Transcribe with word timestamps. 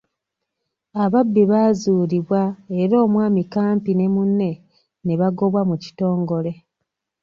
Ababbi 1.03 1.41
baazuulibwa 1.51 2.41
era 2.81 2.95
omwami 3.05 3.41
Kampi 3.53 3.91
ne 3.95 4.07
munne 4.13 4.51
ne 5.05 5.13
bagobwa 5.21 5.61
mu 5.69 5.75
kitongole. 5.83 6.51